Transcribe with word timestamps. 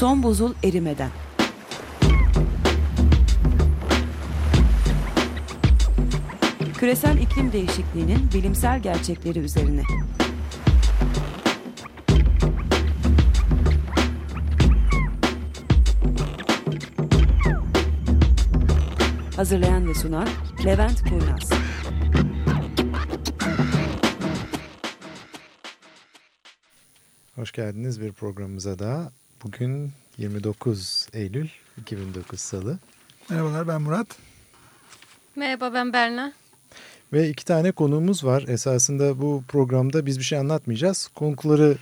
Son 0.00 0.22
buzul 0.22 0.54
erimeden. 0.64 1.10
Küresel 6.78 7.18
iklim 7.18 7.52
değişikliğinin 7.52 8.32
bilimsel 8.34 8.82
gerçekleri 8.82 9.38
üzerine. 9.38 9.82
Hazırlayan 19.36 19.88
ve 19.88 19.94
sunan 19.94 20.28
Levent 20.64 21.02
Kurnaz. 21.02 21.50
Hoş 27.34 27.52
geldiniz 27.52 28.00
bir 28.00 28.12
programımıza 28.12 28.78
daha. 28.78 29.19
Bugün 29.44 29.92
29 30.18 31.08
Eylül 31.12 31.48
2009 31.80 32.40
Salı. 32.40 32.78
Merhabalar 33.28 33.68
ben 33.68 33.82
Murat. 33.82 34.06
Merhaba 35.36 35.74
ben 35.74 35.92
Berna. 35.92 36.32
Ve 37.12 37.28
iki 37.28 37.44
tane 37.44 37.72
konuğumuz 37.72 38.24
var. 38.24 38.44
Esasında 38.48 39.20
bu 39.20 39.42
programda 39.48 40.06
biz 40.06 40.18
bir 40.18 40.24
şey 40.24 40.38
anlatmayacağız. 40.38 41.08
Konukları 41.14 41.76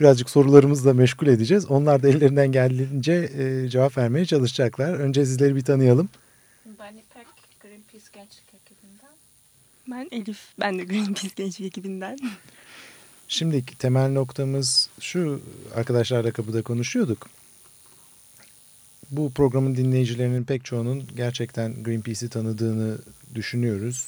birazcık 0.00 0.30
sorularımızla 0.30 0.94
meşgul 0.94 1.26
edeceğiz. 1.26 1.70
Onlar 1.70 2.02
da 2.02 2.08
ellerinden 2.08 2.52
geldiğince 2.52 3.30
e, 3.38 3.68
cevap 3.68 3.98
vermeye 3.98 4.26
çalışacaklar. 4.26 4.94
Önce 4.94 5.26
sizleri 5.26 5.56
bir 5.56 5.64
tanıyalım. 5.64 6.08
Ben 6.78 6.92
İpek, 6.92 7.26
Greenpeace 7.60 8.06
Gençlik 8.12 8.54
Ekibinden. 8.54 9.16
Ben 9.86 10.08
Elif. 10.10 10.40
Ben 10.60 10.78
de 10.78 10.84
Greenpeace 10.84 11.34
Gençlik 11.36 11.66
ekibinden. 11.66 12.18
Şimdi 13.28 13.64
temel 13.78 14.12
noktamız 14.12 14.88
şu 15.00 15.40
arkadaşlarla 15.74 16.30
kapıda 16.30 16.62
konuşuyorduk. 16.62 17.28
Bu 19.10 19.32
programın 19.32 19.76
dinleyicilerinin 19.76 20.44
pek 20.44 20.64
çoğunun 20.64 21.04
gerçekten 21.16 21.82
Greenpeace'i 21.82 22.28
tanıdığını 22.28 22.98
düşünüyoruz. 23.34 24.06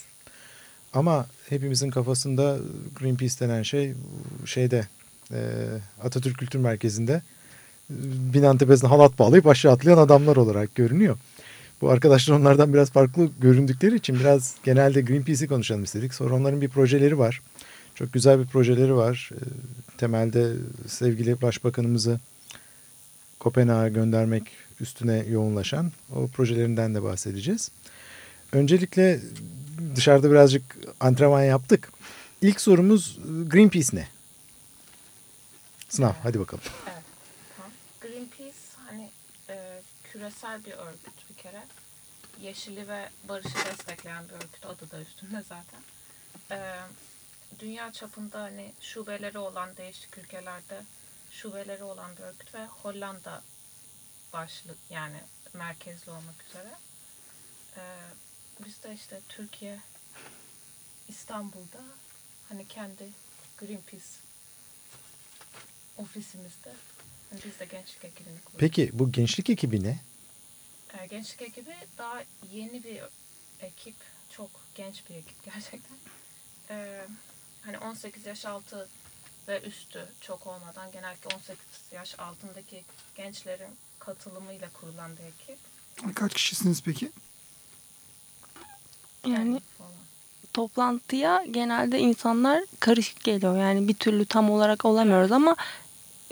Ama 0.92 1.26
hepimizin 1.48 1.90
kafasında 1.90 2.58
Greenpeace 3.00 3.40
denen 3.40 3.62
şey 3.62 3.94
şeyde 4.44 4.86
e, 5.32 5.40
Atatürk 6.02 6.38
Kültür 6.38 6.58
Merkezi'nde 6.58 7.22
binanın 8.34 8.58
tepesine 8.58 8.88
halat 8.88 9.18
bağlayıp 9.18 9.46
aşağı 9.46 9.72
atlayan 9.72 9.98
adamlar 9.98 10.36
olarak 10.36 10.74
görünüyor. 10.74 11.18
Bu 11.80 11.90
arkadaşlar 11.90 12.34
onlardan 12.34 12.74
biraz 12.74 12.90
farklı 12.90 13.30
göründükleri 13.40 13.96
için 13.96 14.20
biraz 14.20 14.54
genelde 14.64 15.00
Greenpeace'i 15.00 15.48
konuşalım 15.48 15.84
istedik. 15.84 16.14
Sonra 16.14 16.34
onların 16.34 16.60
bir 16.60 16.68
projeleri 16.68 17.18
var. 17.18 17.42
Çok 17.98 18.12
güzel 18.12 18.38
bir 18.40 18.46
projeleri 18.46 18.94
var. 18.94 19.30
E, 19.34 19.38
temelde 19.98 20.52
sevgili 20.88 21.42
başbakanımızı 21.42 22.20
Kopenhag'a 23.38 23.88
göndermek 23.88 24.42
üstüne 24.80 25.16
yoğunlaşan 25.16 25.92
o 26.14 26.28
projelerinden 26.28 26.94
de 26.94 27.02
bahsedeceğiz. 27.02 27.70
Öncelikle 28.52 29.20
dışarıda 29.96 30.30
birazcık 30.30 30.76
antrenman 31.00 31.42
yaptık. 31.42 31.92
İlk 32.40 32.60
sorumuz 32.60 33.18
Greenpeace 33.46 33.96
ne? 33.96 34.08
Sınav 35.88 36.12
hadi 36.22 36.40
bakalım. 36.40 36.64
Evet. 36.86 37.02
Greenpeace 38.00 38.58
hani 38.86 39.10
e, 39.48 39.82
küresel 40.12 40.64
bir 40.64 40.72
örgüt 40.72 41.30
bir 41.30 41.42
kere. 41.42 41.62
Yeşili 42.42 42.88
ve 42.88 43.08
barışı 43.28 43.54
destekleyen 43.70 44.24
bir 44.28 44.34
örgüt. 44.34 44.66
Adı 44.66 44.90
da 44.90 45.00
üstünde 45.00 45.42
zaten. 45.48 45.80
E, 46.50 46.58
dünya 47.58 47.92
çapında 47.92 48.42
hani 48.42 48.72
şubeleri 48.80 49.38
olan 49.38 49.76
değişik 49.76 50.18
ülkelerde 50.18 50.82
şubeleri 51.30 51.82
olan 51.82 52.16
bir 52.16 52.22
örgüt 52.22 52.54
ve 52.54 52.66
Hollanda 52.66 53.42
başlı 54.32 54.74
yani 54.90 55.20
merkezli 55.52 56.10
olmak 56.10 56.44
üzere. 56.48 56.72
E, 57.76 57.82
biz 58.64 58.82
de 58.82 58.94
işte 58.94 59.20
Türkiye 59.28 59.80
İstanbul'da 61.08 61.80
hani 62.48 62.68
kendi 62.68 63.08
Greenpeace 63.58 64.04
ofisimizde 65.96 66.72
hani 67.30 67.40
biz 67.44 67.60
de 67.60 67.64
gençlik 67.64 68.04
ekibini 68.04 68.40
kurduk. 68.40 68.60
Peki 68.60 68.90
bu 68.92 69.12
gençlik 69.12 69.50
ekibi 69.50 69.82
ne? 69.82 70.00
Ee, 70.98 71.06
gençlik 71.06 71.42
ekibi 71.42 71.74
daha 71.98 72.22
yeni 72.52 72.84
bir 72.84 73.02
ekip. 73.60 73.94
Çok 74.30 74.50
genç 74.74 75.02
bir 75.10 75.14
ekip 75.14 75.44
gerçekten. 75.44 75.96
Ee, 76.70 77.06
hani 77.68 77.78
18 77.78 78.26
yaş 78.26 78.44
altı 78.46 78.88
ve 79.48 79.60
üstü 79.60 80.06
çok 80.20 80.46
olmadan 80.46 80.92
genellikle 80.92 81.34
18 81.36 81.56
yaş 81.92 82.18
altındaki 82.18 82.84
gençlerin 83.14 83.70
katılımıyla 83.98 84.68
kurulan 84.80 85.10
bir 85.16 85.22
ekip. 85.22 85.58
Kaç 86.14 86.34
kişisiniz 86.34 86.82
peki? 86.82 87.10
Yani 89.26 89.60
falan. 89.78 89.90
toplantıya 90.54 91.44
genelde 91.50 91.98
insanlar 91.98 92.64
karışık 92.80 93.24
geliyor. 93.24 93.58
Yani 93.58 93.88
bir 93.88 93.94
türlü 93.94 94.26
tam 94.26 94.50
olarak 94.50 94.84
olamıyoruz 94.84 95.32
ama 95.32 95.56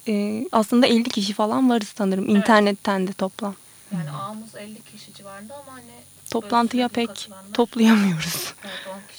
e, 0.08 0.44
aslında 0.52 0.86
50 0.86 1.08
kişi 1.08 1.32
falan 1.32 1.70
varız 1.70 1.92
sanırım. 1.98 2.28
İnternetten 2.28 3.06
de 3.06 3.12
toplam. 3.12 3.54
Yani 3.92 4.10
ağımız 4.10 4.54
50 4.56 4.82
kişi 4.82 5.14
civarında 5.14 5.54
ama 5.54 5.72
hani 5.72 5.92
Toplantıya 6.30 6.88
pek 6.88 7.08
katılanlar- 7.08 7.52
toplayamıyoruz. 7.52 8.54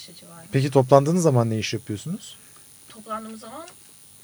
Evet 0.08 0.10
10 0.10 0.14
kişi 0.14 0.20
civarında. 0.26 0.46
Peki 0.52 0.70
toplandığınız 0.70 1.22
zaman 1.22 1.50
ne 1.50 1.58
iş 1.58 1.74
yapıyorsunuz? 1.74 2.36
toplandığımız 2.88 3.40
zaman 3.40 3.68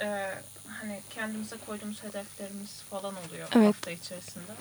e, 0.01 0.35
hani 0.69 1.01
kendimize 1.11 1.57
koyduğumuz 1.67 2.03
hedeflerimiz 2.03 2.71
falan 2.91 3.15
oluyor 3.17 3.49
Evet. 3.57 3.67
hafta 3.67 3.91
içerisinde. 3.91 4.53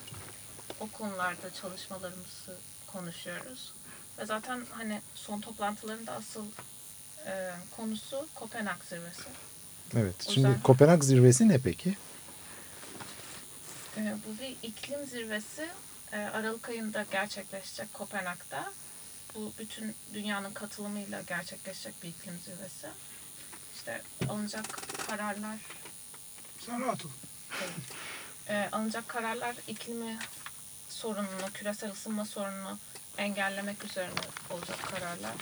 O 0.79 0.87
konularda 0.87 1.53
çalışmalarımızı 1.61 2.57
konuşuyoruz. 2.87 3.73
Ve 4.19 4.25
zaten 4.25 4.65
hani 4.71 5.01
son 5.15 5.41
toplantılarında 5.41 6.11
asıl 6.11 6.45
e, 7.25 7.51
konusu 7.77 8.27
Kopenhag 8.35 8.83
zirvesi. 8.89 9.23
Evet. 9.95 10.15
O 10.29 10.31
Şimdi 10.31 10.47
yüzden- 10.47 10.61
Kopenhag 10.63 11.03
zirvesi 11.03 11.47
ne 11.49 11.57
peki? 11.59 11.97
E, 13.97 14.15
bu 14.27 14.41
bir 14.41 14.55
iklim 14.69 15.05
zirvesi 15.05 15.67
e, 16.11 16.17
Aralık 16.17 16.69
ayında 16.69 17.05
gerçekleşecek 17.11 17.93
Kopenhag'da. 17.93 18.73
Bu 19.35 19.53
bütün 19.59 19.95
dünyanın 20.13 20.53
katılımıyla 20.53 21.21
gerçekleşecek 21.21 22.03
bir 22.03 22.07
iklim 22.09 22.39
zirvesi. 22.45 22.87
İşte 23.75 24.01
alınacak 24.29 24.79
kararlar 25.07 25.57
Sen 26.65 26.81
rahat 26.81 27.05
ol. 27.05 27.09
e, 28.47 28.69
alınacak 28.71 29.07
kararlar 29.09 29.55
iklimi 29.67 30.19
sorununu, 30.89 31.51
küresel 31.53 31.91
ısınma 31.91 32.25
sorununu 32.25 32.79
engellemek 33.17 33.83
üzerine 33.85 34.13
olacak 34.49 34.79
kararlar. 34.91 35.33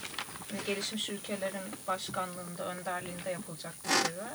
Yani 0.54 0.66
gelişmiş 0.66 1.10
ülkelerin 1.10 1.62
başkanlığında, 1.88 2.66
önderliğinde 2.66 3.30
yapılacak 3.30 3.74
bir 3.86 3.90
zirve. 3.90 4.28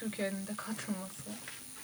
Türkiye'nin 0.00 0.46
de 0.46 0.54
katılması. 0.56 1.22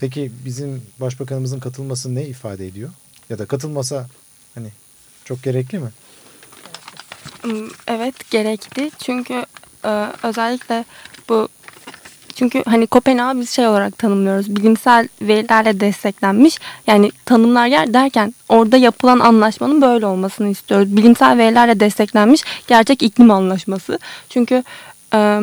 Peki 0.00 0.32
bizim 0.44 0.86
başbakanımızın 1.00 1.60
katılması 1.60 2.14
ne 2.14 2.24
ifade 2.26 2.66
ediyor? 2.66 2.90
Ya 3.30 3.38
da 3.38 3.46
katılmasa 3.46 4.08
hani 4.54 4.68
çok 5.24 5.42
gerekli 5.42 5.78
mi? 5.78 5.90
Evet 7.86 8.30
gerekli 8.30 8.90
çünkü 8.98 9.44
e, 9.84 10.06
özellikle 10.22 10.84
bu 11.28 11.48
çünkü 12.34 12.62
hani 12.66 12.86
Kopenhag'ı 12.86 13.40
biz 13.40 13.50
şey 13.50 13.66
olarak 13.66 13.98
tanımlıyoruz. 13.98 14.56
Bilimsel 14.56 15.08
verilerle 15.22 15.80
desteklenmiş. 15.80 16.58
Yani 16.86 17.10
tanımlar 17.24 17.66
yer 17.66 17.94
derken 17.94 18.34
orada 18.48 18.76
yapılan 18.76 19.18
anlaşmanın 19.18 19.82
böyle 19.82 20.06
olmasını 20.06 20.48
istiyoruz. 20.48 20.96
Bilimsel 20.96 21.38
verilerle 21.38 21.81
desteklenmiş 21.81 22.44
gerçek 22.66 23.02
iklim 23.02 23.31
anlaşması. 23.31 23.99
Çünkü 24.28 24.62
e, 25.14 25.40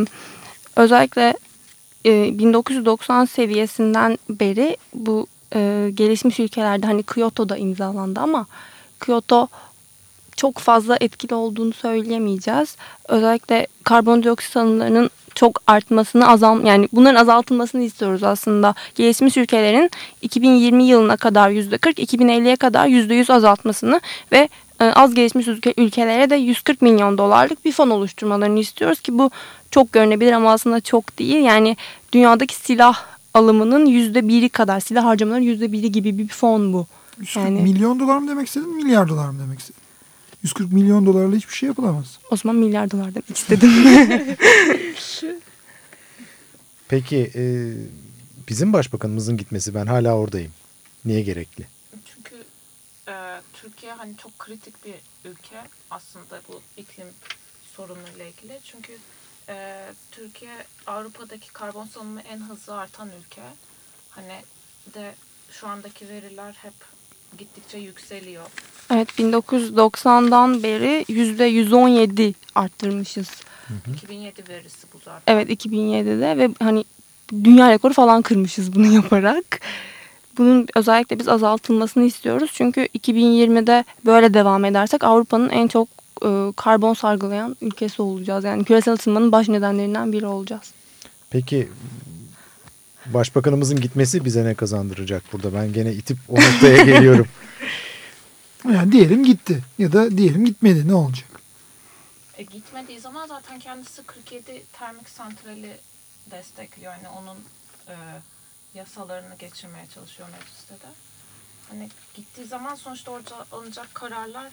özellikle 0.76 1.34
e, 2.06 2.40
1990 2.40 3.26
seviyesinden 3.26 4.18
beri 4.30 4.78
bu 4.94 5.28
e, 5.56 5.90
gelişmiş 5.94 6.40
ülkelerde 6.40 6.86
hani 6.86 7.04
Kyoto'da 7.04 7.58
imzalandı 7.58 8.20
ama 8.20 8.46
Kyoto 9.06 9.48
çok 10.36 10.58
fazla 10.58 10.98
etkili 11.02 11.36
olduğunu 11.36 11.74
söyleyemeyeceğiz. 11.74 12.76
Özellikle 13.08 13.68
karbondioksit 13.84 14.54
salımlarının 14.54 15.10
çok 15.36 15.62
artmasını 15.68 16.28
azal 16.28 16.66
yani 16.66 16.90
bunların 16.94 17.22
azaltılmasını 17.22 17.84
istiyoruz 17.84 18.24
aslında. 18.24 18.76
Gelişmiş 18.96 19.38
ülkelerin 19.38 19.92
2020 20.22 20.84
yılına 20.84 21.18
kadar 21.18 21.50
%40, 21.50 21.94
2050'ye 21.94 22.56
kadar 22.56 22.88
%100 22.88 23.34
azaltmasını 23.34 24.02
ve 24.32 24.50
e, 24.82 24.86
az 24.86 25.14
gelişmiş 25.14 25.48
ülke, 25.48 25.74
ülkelere 25.78 26.30
de 26.30 26.36
140 26.36 26.82
milyon 26.82 27.18
dolarlık 27.18 27.66
bir 27.66 27.72
fon 27.72 27.90
oluşturmalarını 27.90 28.60
istiyoruz 28.60 29.00
ki 29.00 29.18
bu 29.18 29.32
çok 29.72 29.94
görünebilir 29.94 30.32
ama 30.32 30.52
aslında 30.52 30.82
çok 30.82 31.20
değil. 31.20 31.44
Yani 31.44 31.78
dünyadaki 32.14 32.56
silah 32.56 33.04
alımının 33.34 33.86
%1'i 33.86 34.50
kadar, 34.50 34.80
silah 34.80 35.06
harcamaların 35.06 35.44
%1'i 35.44 35.92
gibi 35.92 36.18
bir 36.18 36.28
fon 36.28 36.74
bu. 36.74 36.88
140 37.20 37.46
Yani- 37.46 37.62
milyon 37.62 38.00
dolar 38.00 38.18
mı 38.18 38.30
demek 38.30 38.48
istedin, 38.48 38.76
milyar 38.76 39.10
dolar 39.10 39.30
mı 39.30 39.40
demek 39.40 39.60
istedin? 39.60 39.82
140 40.44 40.72
milyon 40.74 41.06
dolarla 41.06 41.36
hiçbir 41.36 41.54
şey 41.54 41.68
yapılamaz. 41.68 42.20
O 42.32 42.38
zaman 42.38 42.56
milyar 42.56 42.92
dolar 42.92 43.16
demek 43.16 43.38
istedim. 43.38 43.72
Peki 46.88 47.32
e, 47.36 47.74
bizim 48.50 48.74
başbakanımızın 48.74 49.38
gitmesi 49.38 49.76
ben 49.76 49.86
hala 49.86 50.16
oradayım. 50.18 50.52
Niye 51.06 51.22
gerekli? 51.22 51.68
Çünkü 52.06 52.36
e, 53.08 53.42
Türkiye 53.54 53.94
hani 53.94 54.18
çok 54.18 54.40
kritik 54.40 54.86
bir 54.86 54.96
ülke 55.30 55.62
aslında 55.92 56.42
bu 56.48 56.62
iklim 56.78 57.08
sorunuyla 57.76 58.26
ilgili. 58.26 58.60
Çünkü 58.64 58.98
e, 59.50 59.86
Türkiye 60.12 60.52
Avrupa'daki 60.88 61.54
karbon 61.54 61.86
salımı 61.86 62.22
en 62.22 62.38
hızlı 62.38 62.78
artan 62.78 63.10
ülke. 63.20 63.42
Hani 64.10 64.42
de 64.94 65.16
şu 65.52 65.68
andaki 65.68 66.10
veriler 66.10 66.54
hep 66.62 66.74
gittikçe 67.38 67.78
yükseliyor. 67.78 68.44
Evet 68.92 69.10
1990'dan 69.20 70.64
beri 70.64 71.06
%117 71.10 72.34
arttırmışız. 72.56 73.30
2007 73.94 74.44
verisi 74.50 74.88
bu 74.94 74.98
zaten. 75.06 75.34
Evet 75.34 75.50
2007'de 75.50 76.38
ve 76.38 76.50
hani 76.60 76.84
dünya 77.32 77.72
rekoru 77.72 77.94
falan 77.94 78.22
kırmışız 78.22 78.76
bunu 78.76 78.94
yaparak. 78.94 79.62
Bunun 80.38 80.68
özellikle 80.76 81.20
biz 81.20 81.28
azaltılmasını 81.28 82.04
istiyoruz. 82.04 82.52
Çünkü 82.54 82.82
2020'de 82.82 83.84
böyle 84.06 84.34
devam 84.34 84.66
edersek 84.66 85.04
Avrupa'nın 85.04 85.50
en 85.50 85.68
çok 85.68 85.88
e, 86.26 86.54
karbon 86.56 86.94
salgılayan 86.94 87.56
ülkesi 87.62 88.02
olacağız. 88.02 88.44
Yani 88.44 88.64
küresel 88.64 88.94
ısınmanın 88.94 89.32
baş 89.32 89.50
nedenlerinden 89.50 90.12
biri 90.14 90.26
olacağız. 90.26 90.74
Peki 91.30 91.70
başbakanımızın 93.14 93.80
gitmesi 93.82 94.26
bize 94.26 94.46
ne 94.46 94.54
kazandıracak 94.54 95.24
burada? 95.34 95.54
Ben 95.54 95.74
gene 95.74 95.94
itip 95.94 96.18
o 96.30 96.36
noktaya 96.36 96.84
geliyorum. 96.84 97.28
Yani 98.74 98.92
diyelim 98.92 99.24
gitti 99.26 99.64
ya 99.78 99.94
da 99.94 100.18
diyelim 100.18 100.46
gitmedi 100.46 100.88
ne 100.88 100.94
olacak? 100.94 101.30
E, 102.38 102.44
gitmediği 102.44 103.00
zaman 103.00 103.28
zaten 103.28 103.60
kendisi 103.60 104.04
47 104.04 104.64
termik 104.74 105.10
santrali 105.10 105.78
destekliyor. 106.32 106.94
Yani 106.94 107.08
onun 107.20 107.38
e, 107.88 107.96
yasalarını 108.74 109.36
geçirmeye 109.40 109.86
çalışıyor 109.96 110.30
mecliste 110.30 110.74
de. 110.74 110.92
Hani 111.70 111.90
gittiği 112.16 112.46
zaman 112.46 112.76
sonuçta 112.76 113.12
orada 113.12 113.46
alınacak 113.52 113.96
kararlar 113.96 114.48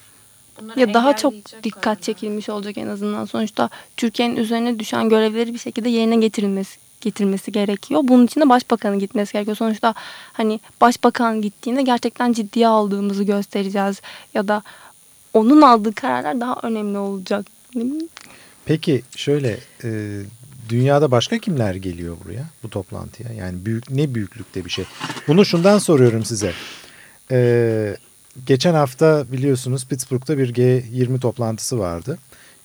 bunları 0.60 0.80
Ya 0.80 0.94
daha 0.94 1.16
çok 1.16 1.34
dikkat 1.34 1.82
kararlar. 1.82 2.02
çekilmiş 2.02 2.48
olacak 2.48 2.78
en 2.78 2.88
azından. 2.88 3.24
Sonuçta 3.24 3.70
Türkiye'nin 3.96 4.36
üzerine 4.36 4.78
düşen 4.78 5.08
görevleri 5.08 5.54
bir 5.54 5.58
şekilde 5.58 5.88
yerine 5.88 6.16
getirilmesi 6.16 6.85
getirmesi 7.00 7.52
gerekiyor. 7.52 8.00
Bunun 8.04 8.26
için 8.26 8.40
de 8.40 8.48
başbakanın 8.48 8.98
gitmesi 8.98 9.32
gerekiyor. 9.32 9.56
Sonuçta 9.56 9.94
hani 10.32 10.60
başbakan 10.80 11.42
gittiğinde 11.42 11.82
gerçekten 11.82 12.32
ciddiye 12.32 12.68
aldığımızı 12.68 13.24
göstereceğiz 13.24 14.00
ya 14.34 14.48
da 14.48 14.62
onun 15.34 15.62
aldığı 15.62 15.94
kararlar 15.94 16.40
daha 16.40 16.60
önemli 16.62 16.98
olacak. 16.98 17.46
Peki 18.64 19.02
şöyle 19.16 19.58
e, 19.84 20.20
dünyada 20.68 21.10
başka 21.10 21.38
kimler 21.38 21.74
geliyor 21.74 22.16
buraya 22.24 22.44
bu 22.62 22.70
toplantıya? 22.70 23.32
Yani 23.32 23.64
büyük 23.64 23.90
ne 23.90 24.14
büyüklükte 24.14 24.64
bir 24.64 24.70
şey? 24.70 24.84
Bunu 25.28 25.44
şundan 25.44 25.78
soruyorum 25.78 26.24
size. 26.24 26.52
E, 27.30 27.96
geçen 28.46 28.74
hafta 28.74 29.32
biliyorsunuz 29.32 29.86
Pittsburgh'ta 29.86 30.38
bir 30.38 30.54
G20 30.54 31.20
toplantısı 31.20 31.78
vardı. 31.78 32.18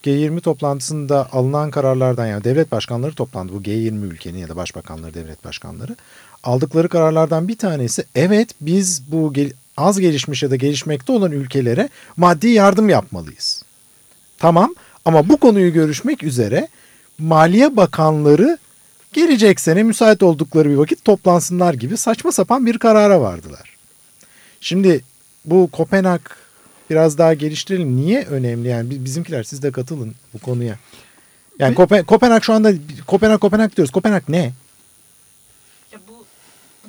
G20 0.04 0.42
toplantısında 0.42 1.28
alınan 1.32 1.72
kararlardan 1.72 2.28
yani 2.28 2.44
devlet 2.44 2.72
başkanları 2.72 3.14
toplandı. 3.14 3.54
Bu 3.54 3.62
G20 3.62 4.06
ülkenin 4.06 4.38
ya 4.38 4.50
da 4.50 4.56
başbakanları, 4.56 5.14
devlet 5.14 5.44
başkanları. 5.44 5.96
Aldıkları 6.44 6.90
kararlardan 6.90 7.48
bir 7.48 7.58
tanesi 7.58 8.04
evet 8.16 8.50
biz 8.62 9.12
bu 9.12 9.34
gel- 9.34 9.54
az 9.78 10.00
gelişmiş 10.00 10.44
ya 10.44 10.52
da 10.52 10.56
gelişmekte 10.56 11.12
olan 11.12 11.32
ülkelere 11.32 11.90
maddi 12.18 12.48
yardım 12.48 12.90
yapmalıyız. 12.90 13.64
Tamam 14.40 14.76
ama 15.06 15.30
bu 15.30 15.38
konuyu 15.38 15.74
görüşmek 15.74 16.24
üzere 16.24 16.68
Maliye 17.18 17.78
Bakanları 17.78 18.58
gelecek 19.14 19.60
sene 19.60 19.84
müsait 19.84 20.24
oldukları 20.24 20.70
bir 20.70 20.76
vakit 20.76 21.06
toplansınlar 21.06 21.74
gibi 21.74 21.98
saçma 21.98 22.32
sapan 22.32 22.66
bir 22.66 22.78
karara 22.78 23.22
vardılar. 23.22 23.78
Şimdi 24.62 25.02
bu 25.46 25.70
Kopenhag 25.72 26.22
biraz 26.92 27.18
daha 27.18 27.34
geliştirelim. 27.34 27.96
Niye 27.96 28.24
önemli? 28.26 28.68
Yani 28.68 28.90
bi- 28.90 29.06
bizimkiler 29.06 29.44
siz 29.44 29.64
de 29.64 29.72
katılın 29.72 30.16
bu 30.34 30.40
konuya. 30.40 30.76
Yani 31.60 31.76
Kopen- 31.76 32.06
Kopenhag 32.06 32.44
şu 32.44 32.54
anda 32.54 32.74
Kopenhag 33.08 33.40
Kopenhag 33.40 33.76
diyoruz. 33.76 33.92
Kopenhag 33.92 34.22
ne? 34.30 34.54
Ya 35.92 36.00
bu 36.08 36.26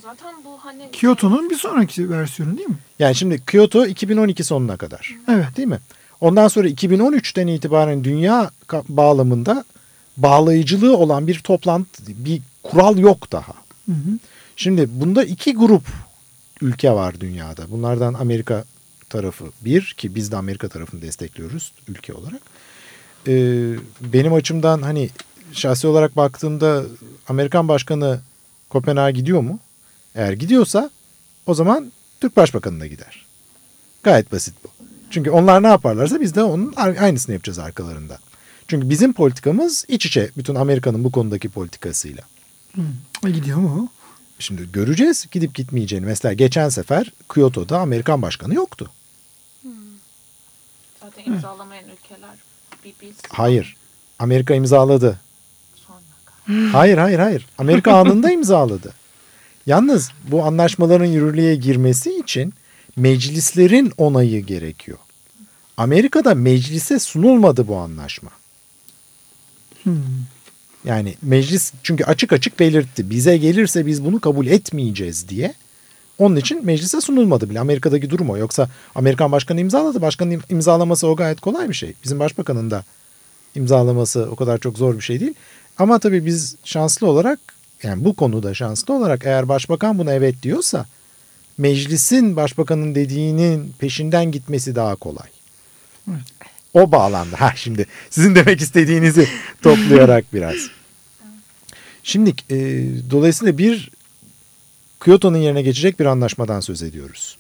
zaten 0.02 0.34
bu 0.44 0.58
hani 0.58 0.90
Kyoto'nun 0.92 1.50
bir 1.50 1.56
sonraki 1.56 2.10
versiyonu 2.10 2.56
değil 2.58 2.68
mi? 2.68 2.78
Yani 2.98 3.14
şimdi 3.14 3.44
Kyoto 3.46 3.86
2012 3.86 4.44
sonuna 4.44 4.76
kadar. 4.76 5.16
Evet. 5.28 5.56
Değil 5.56 5.68
mi? 5.68 5.78
Ondan 6.20 6.48
sonra 6.48 6.68
2013'ten 6.68 7.46
itibaren 7.46 8.04
dünya 8.04 8.50
bağlamında 8.88 9.64
bağlayıcılığı 10.16 10.96
olan 10.96 11.26
bir 11.26 11.38
toplantı, 11.38 12.02
bir 12.06 12.42
kural 12.62 12.98
yok 12.98 13.32
daha. 13.32 13.52
Hı 13.86 13.92
hı. 13.92 14.18
Şimdi 14.56 14.88
bunda 14.90 15.24
iki 15.24 15.54
grup 15.54 15.82
ülke 16.60 16.90
var 16.92 17.20
dünyada. 17.20 17.70
Bunlardan 17.70 18.14
Amerika 18.14 18.64
tarafı 19.12 19.44
bir 19.60 19.94
ki 19.96 20.14
biz 20.14 20.32
de 20.32 20.36
Amerika 20.36 20.68
tarafını 20.68 21.02
destekliyoruz 21.02 21.72
ülke 21.88 22.14
olarak. 22.14 22.42
Ee, 23.28 23.74
benim 24.00 24.32
açımdan 24.32 24.82
hani 24.82 25.10
şahsi 25.52 25.86
olarak 25.86 26.16
baktığımda 26.16 26.84
Amerikan 27.28 27.68
başkanı 27.68 28.20
Kopenhag'a 28.68 29.10
gidiyor 29.10 29.40
mu? 29.40 29.58
Eğer 30.14 30.32
gidiyorsa 30.32 30.90
o 31.46 31.54
zaman 31.54 31.92
Türk 32.20 32.36
Başbakanı'na 32.36 32.86
gider. 32.86 33.26
Gayet 34.02 34.32
basit 34.32 34.54
bu. 34.64 34.68
Çünkü 35.10 35.30
onlar 35.30 35.62
ne 35.62 35.66
yaparlarsa 35.66 36.20
biz 36.20 36.34
de 36.34 36.42
onun 36.42 36.72
aynısını 36.76 37.32
yapacağız 37.32 37.58
arkalarında. 37.58 38.18
Çünkü 38.68 38.90
bizim 38.90 39.12
politikamız 39.12 39.84
iç 39.88 40.06
içe 40.06 40.30
bütün 40.36 40.54
Amerika'nın 40.54 41.04
bu 41.04 41.12
konudaki 41.12 41.48
politikasıyla. 41.48 42.22
E 43.26 43.30
gidiyor 43.30 43.58
mu? 43.58 43.88
Şimdi 44.38 44.72
göreceğiz 44.72 45.26
gidip 45.30 45.54
gitmeyeceğini. 45.54 46.06
Mesela 46.06 46.32
geçen 46.32 46.68
sefer 46.68 47.12
Kyoto'da 47.34 47.78
Amerikan 47.78 48.22
başkanı 48.22 48.54
yoktu. 48.54 48.90
Zaten 51.00 51.32
imzalamayan 51.32 51.84
ülkeler 51.84 52.36
bir 52.84 52.92
biz 53.02 53.16
Hayır. 53.28 53.76
Amerika 54.18 54.54
imzaladı. 54.54 55.20
sonra. 55.74 56.72
Hayır 56.72 56.98
hayır 56.98 57.18
hayır. 57.18 57.46
Amerika 57.58 57.94
anında 57.94 58.30
imzaladı. 58.30 58.92
Yalnız 59.66 60.10
bu 60.30 60.44
anlaşmaların 60.44 61.06
yürürlüğe 61.06 61.54
girmesi 61.54 62.18
için 62.18 62.54
meclislerin 62.96 63.92
onayı 63.96 64.46
gerekiyor. 64.46 64.98
Amerika'da 65.76 66.34
meclise 66.34 66.98
sunulmadı 66.98 67.68
bu 67.68 67.76
anlaşma. 67.76 68.30
Hmm. 69.82 70.02
Yani 70.84 71.14
meclis 71.22 71.72
çünkü 71.82 72.04
açık 72.04 72.32
açık 72.32 72.60
belirtti. 72.60 73.10
Bize 73.10 73.36
gelirse 73.36 73.86
biz 73.86 74.04
bunu 74.04 74.20
kabul 74.20 74.46
etmeyeceğiz 74.46 75.28
diye. 75.28 75.54
Onun 76.22 76.36
için 76.36 76.66
meclise 76.66 77.00
sunulmadı 77.00 77.50
bile. 77.50 77.60
Amerika'daki 77.60 78.10
durum 78.10 78.30
o. 78.30 78.36
Yoksa 78.36 78.68
Amerikan 78.94 79.32
başkanı 79.32 79.60
imzaladı. 79.60 80.02
Başkanın 80.02 80.30
im- 80.30 80.52
imzalaması 80.52 81.06
o 81.06 81.16
gayet 81.16 81.40
kolay 81.40 81.68
bir 81.68 81.74
şey. 81.74 81.92
Bizim 82.04 82.18
başbakanın 82.18 82.70
da 82.70 82.84
imzalaması 83.54 84.28
o 84.30 84.36
kadar 84.36 84.58
çok 84.58 84.78
zor 84.78 84.96
bir 84.96 85.00
şey 85.00 85.20
değil. 85.20 85.34
Ama 85.78 85.98
tabii 85.98 86.26
biz 86.26 86.56
şanslı 86.64 87.06
olarak 87.06 87.38
yani 87.82 88.04
bu 88.04 88.14
konuda 88.16 88.54
şanslı 88.54 88.94
olarak 88.94 89.26
eğer 89.26 89.48
başbakan 89.48 89.98
buna 89.98 90.12
evet 90.12 90.42
diyorsa 90.42 90.86
meclisin 91.58 92.36
başbakanın 92.36 92.94
dediğinin 92.94 93.72
peşinden 93.78 94.32
gitmesi 94.32 94.74
daha 94.76 94.96
kolay. 94.96 95.28
O 96.74 96.92
bağlamda. 96.92 97.40
Ha 97.40 97.52
şimdi 97.56 97.86
sizin 98.10 98.34
demek 98.34 98.60
istediğinizi 98.60 99.28
toplayarak 99.62 100.24
biraz. 100.32 100.56
Şimdi 102.02 102.30
e, 102.50 102.56
dolayısıyla 103.10 103.58
bir 103.58 103.90
Kyoto'nun 105.04 105.38
yerine 105.38 105.62
geçecek 105.62 106.00
bir 106.00 106.06
anlaşmadan 106.06 106.60
söz 106.60 106.82
ediyoruz. 106.82 107.36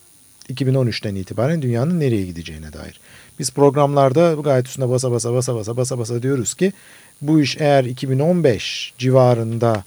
2013'ten 0.48 1.14
itibaren 1.14 1.62
dünyanın 1.62 2.00
nereye 2.00 2.26
gideceğine 2.26 2.72
dair. 2.72 3.00
Biz 3.38 3.50
programlarda 3.50 4.36
gayet 4.44 4.66
üstüne 4.68 4.88
basa 4.88 5.10
basa 5.12 5.34
basa 5.34 5.54
basa 5.54 5.76
basa 5.76 5.98
basa 5.98 6.22
diyoruz 6.22 6.54
ki 6.54 6.72
bu 7.20 7.40
iş 7.40 7.56
eğer 7.60 7.84
2015 7.84 8.94
civarında 8.98 9.84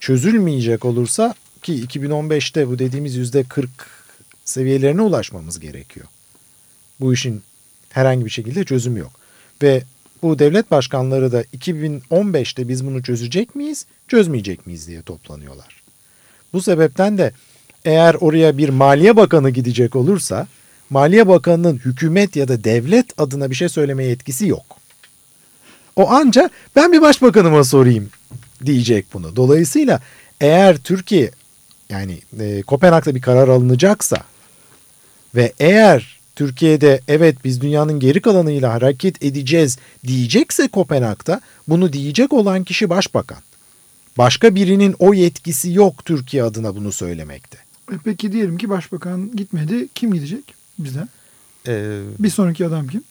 çözülmeyecek 0.00 0.84
olursa 0.84 1.34
ki 1.62 1.84
2015'te 1.84 2.68
bu 2.68 2.78
dediğimiz 2.78 3.14
yüzde 3.14 3.44
40 3.44 3.70
seviyelerine 4.44 5.02
ulaşmamız 5.02 5.60
gerekiyor. 5.60 6.06
Bu 7.00 7.14
işin 7.14 7.42
herhangi 7.90 8.24
bir 8.24 8.30
şekilde 8.30 8.64
çözümü 8.64 8.98
yok. 8.98 9.12
Ve 9.62 9.82
bu 10.22 10.38
devlet 10.38 10.70
başkanları 10.70 11.32
da 11.32 11.42
2015'te 11.42 12.68
biz 12.68 12.86
bunu 12.86 13.02
çözecek 13.02 13.54
miyiz, 13.54 13.86
çözmeyecek 14.08 14.66
miyiz 14.66 14.88
diye 14.88 15.02
toplanıyorlar. 15.02 15.85
Bu 16.56 16.62
sebepten 16.62 17.18
de 17.18 17.32
eğer 17.84 18.14
oraya 18.14 18.58
bir 18.58 18.68
Maliye 18.68 19.16
Bakanı 19.16 19.50
gidecek 19.50 19.96
olursa 19.96 20.46
Maliye 20.90 21.28
Bakanı'nın 21.28 21.76
hükümet 21.76 22.36
ya 22.36 22.48
da 22.48 22.64
devlet 22.64 23.20
adına 23.20 23.50
bir 23.50 23.54
şey 23.54 23.68
söylemeye 23.68 24.08
yetkisi 24.08 24.46
yok. 24.46 24.64
O 25.96 26.10
anca 26.10 26.50
ben 26.76 26.92
bir 26.92 27.02
başbakanıma 27.02 27.64
sorayım 27.64 28.08
diyecek 28.66 29.06
bunu. 29.12 29.36
Dolayısıyla 29.36 30.00
eğer 30.40 30.76
Türkiye 30.76 31.30
yani 31.90 32.18
e, 32.40 32.62
Kopenhag'da 32.62 33.14
bir 33.14 33.20
karar 33.20 33.48
alınacaksa 33.48 34.16
ve 35.34 35.52
eğer 35.60 36.20
Türkiye'de 36.36 37.00
evet 37.08 37.36
biz 37.44 37.60
dünyanın 37.60 38.00
geri 38.00 38.20
kalanıyla 38.20 38.74
hareket 38.74 39.24
edeceğiz 39.24 39.78
diyecekse 40.06 40.68
Kopenhag'da 40.68 41.40
bunu 41.68 41.92
diyecek 41.92 42.32
olan 42.32 42.64
kişi 42.64 42.90
başbakan. 42.90 43.38
Başka 44.18 44.54
birinin 44.54 44.96
o 44.98 45.14
yetkisi 45.14 45.72
yok 45.72 46.04
Türkiye 46.04 46.42
adına 46.42 46.76
bunu 46.76 46.92
söylemekte. 46.92 47.58
E 47.92 47.94
peki 48.04 48.32
diyelim 48.32 48.58
ki 48.58 48.68
başbakan 48.68 49.36
gitmedi. 49.36 49.88
Kim 49.94 50.14
gidecek 50.14 50.54
bizden? 50.78 51.08
Ee, 51.66 52.00
bir 52.18 52.30
sonraki 52.30 52.66
adam 52.66 52.88
kim? 52.88 53.04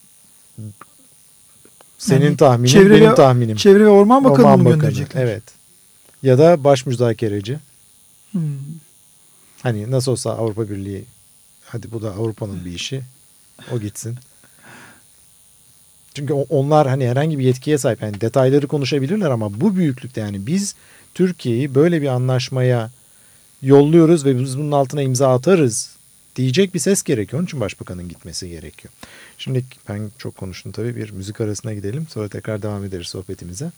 Senin 1.98 2.26
yani 2.26 2.38
tahminin 2.38 2.68
çevre 2.68 2.94
benim 2.96 3.12
ve, 3.12 3.16
tahminim. 3.16 3.58
Çevre 3.58 3.86
ve 3.86 3.90
Orman 3.90 4.24
Bakanı 4.24 4.46
Orman 4.46 4.60
mı 4.60 4.70
gönderecekler? 4.70 5.24
Evet. 5.24 5.44
Ya 6.24 6.38
da 6.38 6.64
baş 6.64 6.86
müzakereci. 6.86 7.60
Hmm. 8.32 8.42
Hani 9.64 9.92
nasıl 9.92 10.12
olsa 10.12 10.32
Avrupa 10.32 10.70
Birliği 10.70 11.06
hadi 11.66 11.92
bu 11.92 12.02
da 12.02 12.12
Avrupa'nın 12.12 12.66
bir 12.66 12.72
işi. 12.72 13.02
O 13.72 13.80
gitsin. 13.80 14.18
Çünkü 16.16 16.34
onlar 16.34 16.88
hani 16.88 17.08
herhangi 17.08 17.40
bir 17.40 17.44
yetkiye 17.44 17.78
sahip 17.78 18.02
yani 18.02 18.22
detayları 18.22 18.68
konuşabilirler 18.68 19.30
ama 19.30 19.62
bu 19.62 19.76
büyüklükte 19.76 20.22
yani 20.22 20.48
biz 20.48 20.76
Türkiye'yi 21.14 21.76
böyle 21.76 22.02
bir 22.02 22.08
anlaşmaya 22.08 22.92
yolluyoruz 23.62 24.26
ve 24.26 24.40
biz 24.40 24.58
bunun 24.58 24.72
altına 24.72 25.02
imza 25.02 25.34
atarız 25.34 25.96
diyecek 26.36 26.74
bir 26.74 26.80
ses 26.80 27.04
gerekiyor. 27.04 27.40
Onun 27.40 27.46
için 27.46 27.60
başbakanın 27.60 28.10
gitmesi 28.10 28.50
gerekiyor. 28.50 28.94
Şimdi 29.38 29.66
ben 29.90 30.12
çok 30.18 30.38
konuştum 30.38 30.72
tabii 30.72 30.96
bir 30.96 31.12
müzik 31.12 31.42
arasına 31.42 31.74
gidelim 31.74 32.08
sonra 32.10 32.30
tekrar 32.30 32.62
devam 32.62 32.86
ederiz 32.86 33.08
sohbetimize. 33.08 33.72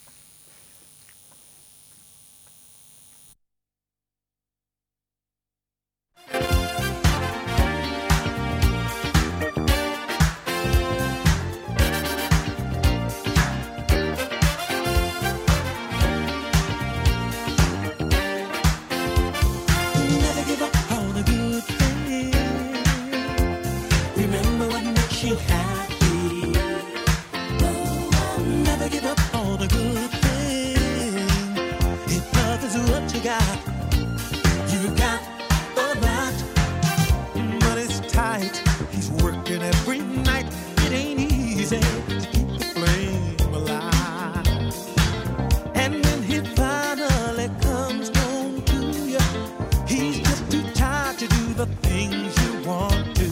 things 51.84 52.36
you 52.44 52.68
want 52.68 53.16
to. 53.16 53.26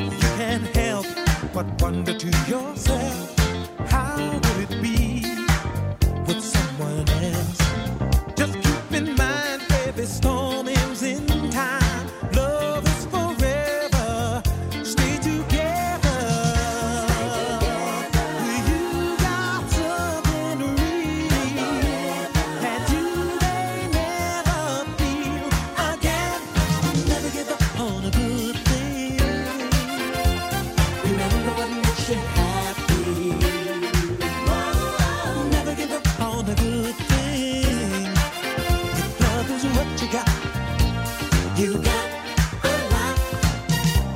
You 0.00 0.10
can't 0.36 0.66
help 0.76 1.06
but 1.52 1.66
wonder 1.82 2.16
to 2.16 2.28
your 2.48 2.71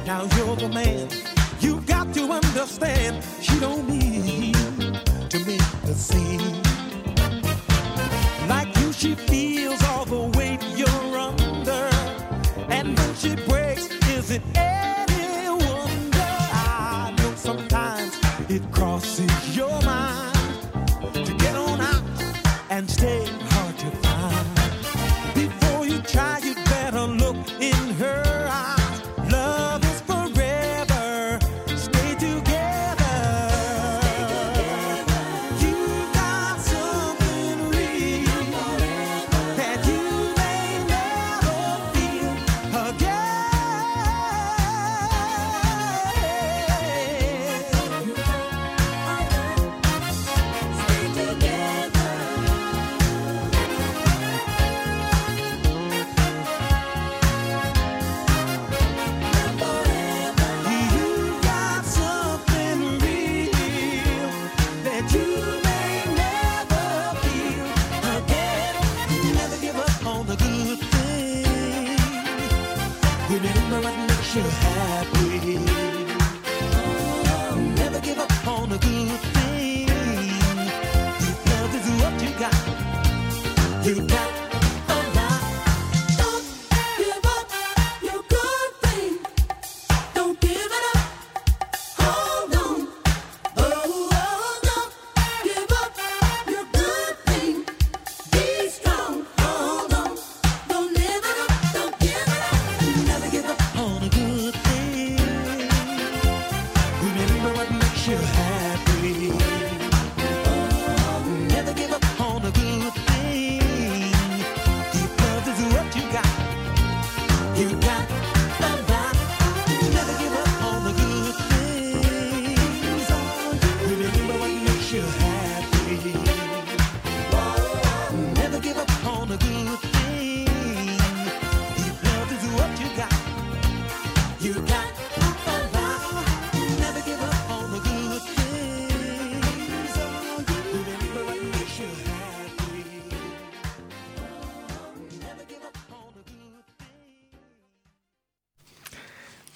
Now 0.07 0.23
you're 0.37 0.55
the 0.55 0.69
man. 0.69 1.09
You 1.59 1.81
got 1.81 2.15
to 2.15 2.31
understand. 2.31 3.25
She 3.43 3.59
don't 3.59 3.89
need 3.89 4.55
to 4.55 5.39
make 5.45 5.67
the 5.83 5.95
scene. 5.95 6.63
Like 8.49 8.69
you, 8.79 8.93
she 8.93 9.17
feels 9.17 9.83
all 9.83 10.05
the 10.05 10.39
weight 10.39 10.63
you're 10.77 11.19
under. 11.19 11.91
And 12.69 12.97
when 12.97 13.15
she 13.17 13.35
breaks, 13.35 13.89
is 14.07 14.31
it? 14.31 14.76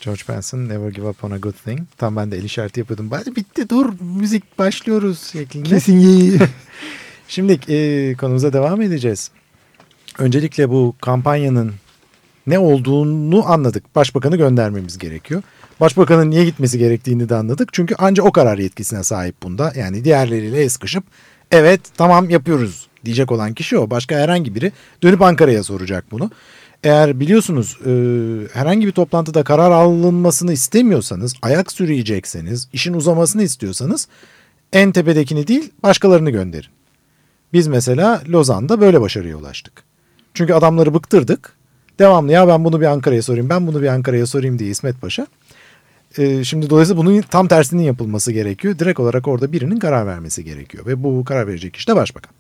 George 0.01 0.23
Benson 0.29 0.69
Never 0.69 0.91
Give 0.91 1.09
Up 1.09 1.25
On 1.25 1.31
A 1.31 1.39
Good 1.39 1.55
Thing. 1.65 1.81
Tam 1.99 2.17
ben 2.17 2.31
de 2.31 2.37
el 2.37 2.45
işareti 2.45 2.81
yapıyordum. 2.81 3.11
Hadi 3.11 3.37
bitti 3.37 3.69
dur 3.69 3.93
müzik 4.01 4.59
başlıyoruz 4.59 5.23
şeklinde. 5.33 5.69
Kesin 5.69 5.99
iyi. 5.99 6.39
Şimdi 7.29 7.61
e, 7.69 8.15
konumuza 8.15 8.53
devam 8.53 8.83
edeceğiz. 8.83 9.31
Öncelikle 10.19 10.71
bu 10.71 10.95
kampanyanın 11.01 11.75
ne 12.47 12.59
olduğunu 12.59 13.51
anladık. 13.51 13.97
Başbakanı 13.97 14.37
göndermemiz 14.37 14.99
gerekiyor. 14.99 15.43
Başbakanın 15.81 16.31
niye 16.31 16.45
gitmesi 16.45 16.79
gerektiğini 16.79 17.29
de 17.29 17.35
anladık. 17.35 17.69
Çünkü 17.73 17.95
anca 17.95 18.23
o 18.23 18.33
karar 18.33 18.59
yetkisine 18.59 19.05
sahip 19.05 19.43
bunda. 19.43 19.73
Yani 19.77 20.05
diğerleriyle 20.05 20.69
sıkışıp 20.69 21.05
evet 21.51 21.81
tamam 21.97 22.31
yapıyoruz 22.31 22.89
diyecek 23.05 23.33
olan 23.33 23.55
kişi 23.55 23.79
o. 23.79 23.91
Başka 23.91 24.15
herhangi 24.15 24.55
biri 24.55 24.73
dönüp 25.03 25.23
Ankara'ya 25.23 25.63
soracak 25.63 26.05
bunu. 26.11 26.31
Eğer 26.85 27.21
biliyorsunuz 27.21 27.79
e, 27.87 27.93
herhangi 28.53 28.87
bir 28.87 28.93
toplantıda 28.93 29.45
karar 29.45 29.71
alınmasını 29.71 30.53
istemiyorsanız, 30.53 31.35
ayak 31.43 31.73
sürüyecekseniz, 31.73 32.69
işin 32.73 32.95
uzamasını 32.95 33.43
istiyorsanız 33.43 34.09
en 34.73 34.93
tepedekini 34.93 35.47
değil 35.47 35.71
başkalarını 35.83 36.31
gönderin. 36.31 36.71
Biz 37.53 37.67
mesela 37.67 38.23
Lozan'da 38.29 38.81
böyle 38.81 39.01
başarıya 39.01 39.37
ulaştık. 39.37 39.83
Çünkü 40.35 40.53
adamları 40.53 40.95
bıktırdık. 40.95 41.53
Devamlı 41.99 42.33
ya 42.33 42.49
ben 42.49 42.65
bunu 42.65 42.81
bir 42.81 42.87
Ankara'ya 42.87 43.23
sorayım, 43.23 43.49
ben 43.49 43.67
bunu 43.67 43.83
bir 43.83 43.87
Ankara'ya 43.87 44.27
sorayım 44.27 44.59
diye 44.59 44.71
İsmet 44.71 45.01
Paşa. 45.01 45.27
Ee, 46.19 46.45
şimdi 46.45 46.71
dolayısıyla 46.71 47.03
bunun 47.03 47.21
tam 47.21 47.49
tersinin 47.49 47.83
yapılması 47.83 48.33
gerekiyor. 48.33 48.79
Direkt 48.79 49.01
olarak 49.01 49.29
orada 49.29 49.53
birinin 49.53 49.79
karar 49.79 50.07
vermesi 50.07 50.45
gerekiyor. 50.45 50.87
Ve 50.87 51.03
bu 51.03 51.25
karar 51.25 51.47
verecek 51.47 51.75
kişi 51.75 51.89
de 51.89 51.97
başbakan. 51.97 52.33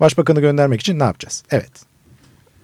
Başbakanı 0.00 0.40
göndermek 0.40 0.80
için 0.80 0.98
ne 0.98 1.04
yapacağız? 1.04 1.42
Evet. 1.50 1.93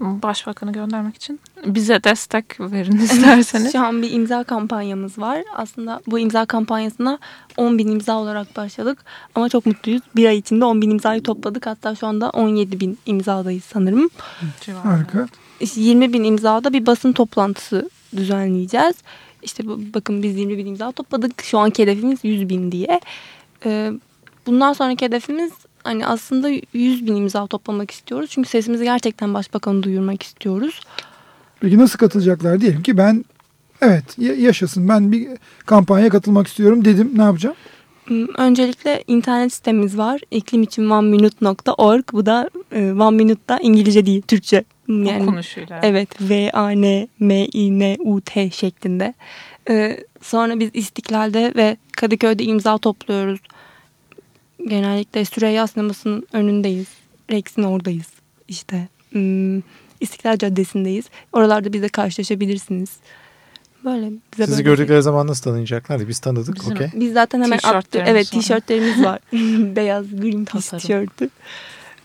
Başbakanı 0.01 0.73
göndermek 0.73 1.17
için 1.17 1.41
bize 1.67 2.05
destek 2.05 2.61
verin 2.61 2.97
isterseniz. 2.99 3.73
Şu 3.73 3.81
an 3.81 4.03
bir 4.03 4.11
imza 4.11 4.45
kampanyamız 4.45 5.19
var. 5.19 5.43
Aslında 5.57 6.01
bu 6.07 6.19
imza 6.19 6.45
kampanyasına 6.47 7.19
10 7.57 7.79
bin 7.79 7.89
imza 7.89 8.19
olarak 8.19 8.57
başladık. 8.57 9.05
Ama 9.35 9.49
çok 9.49 9.67
mutluyuz. 9.67 10.03
Bir 10.17 10.27
ay 10.27 10.39
içinde 10.39 10.65
10 10.65 10.83
bin 10.83 10.91
imzayı 10.91 11.23
topladık. 11.23 11.67
Hatta 11.67 11.95
şu 11.95 12.07
anda 12.07 12.31
17 12.31 12.81
bin 12.81 12.99
imzadayız 13.07 13.65
sanırım. 13.65 14.09
Harika. 14.83 15.29
İşte 15.61 15.81
20 15.81 16.13
bin 16.13 16.25
imzada 16.25 16.73
bir 16.73 16.87
basın 16.87 17.13
toplantısı 17.13 17.91
düzenleyeceğiz. 18.17 18.95
İşte 19.43 19.67
bu- 19.67 19.81
bakın 19.95 20.23
biz 20.23 20.37
20 20.37 20.59
bin 20.59 20.67
imza 20.67 20.93
topladık. 20.93 21.43
Şu 21.43 21.59
anki 21.59 21.83
hedefimiz 21.83 22.19
100 22.23 22.49
bin 22.49 22.73
diye. 22.73 23.01
Ee, 23.67 23.93
bundan 24.47 24.73
sonraki 24.73 25.05
hedefimiz 25.05 25.53
hani 25.85 26.07
aslında 26.07 26.49
100 26.73 27.07
bin 27.07 27.17
imza 27.17 27.47
toplamak 27.47 27.91
istiyoruz. 27.91 28.31
Çünkü 28.31 28.49
sesimizi 28.49 28.85
gerçekten 28.85 29.35
başbakanı 29.35 29.83
duyurmak 29.83 30.23
istiyoruz. 30.23 30.81
Peki 31.61 31.79
nasıl 31.79 31.99
katılacaklar? 31.99 32.61
Diyelim 32.61 32.83
ki 32.83 32.97
ben 32.97 33.25
evet 33.81 34.05
ya- 34.19 34.35
yaşasın 34.35 34.89
ben 34.89 35.13
bir 35.13 35.29
kampanyaya 35.67 36.09
katılmak 36.11 36.47
istiyorum 36.47 36.85
dedim. 36.85 37.13
Ne 37.17 37.23
yapacağım? 37.23 37.57
Hmm, 38.05 38.27
Öncelikle 38.39 39.05
internet 39.07 39.53
sitemiz 39.53 39.99
var. 39.99 40.21
İklim 40.31 40.63
için 40.63 40.91
oneminute.org. 40.91 42.05
Bu 42.13 42.27
da 42.27 42.51
e, 42.73 42.93
one 42.93 43.17
minute 43.17 43.41
da 43.49 43.59
İngilizce 43.59 44.07
değil, 44.07 44.23
Türkçe. 44.23 44.65
Yani, 44.89 45.23
Okunuşuyla. 45.23 45.81
Evet. 45.83 46.09
V-A-N-M-I-N-U-T 47.31 48.51
şeklinde. 48.51 49.15
Ee, 49.71 49.97
sonra 50.23 50.61
biz 50.61 50.71
İstiklal'de 50.75 51.53
ve 51.57 51.77
Kadıköy'de 51.93 52.45
imza 52.45 52.79
topluyoruz. 52.79 53.41
Genellikle 54.69 55.25
Süreyya 55.25 55.67
Sineması'nın 55.67 56.27
önündeyiz. 56.33 56.87
Rex'in 57.31 57.63
oradayız. 57.63 58.07
İşte 58.49 58.89
hmm, 59.13 59.59
İstiklal 60.01 60.37
Caddesi'ndeyiz. 60.37 61.05
Oralarda 61.33 61.73
bize 61.73 61.89
karşılaşabilirsiniz. 61.89 62.91
Böyle 63.85 64.11
bize 64.33 64.47
Sizi 64.47 64.53
böyle 64.53 64.63
gördükleri 64.63 65.03
zaman 65.03 65.27
nasıl 65.27 65.43
tanıyacaklardı? 65.43 66.09
Biz 66.09 66.19
tanıdık. 66.19 66.57
Bizim- 66.57 66.73
Okey. 66.73 66.89
biz 66.95 67.13
zaten 67.13 67.43
hemen 67.43 67.57
attık. 67.57 67.71
Tişörtlerimiz 67.71 68.11
Evet 68.11 68.31
tişörtlerimiz 68.31 69.05
var. 69.05 69.19
Beyaz 69.77 70.07
Tasarım. 70.47 70.81
tişörtü. 70.81 71.31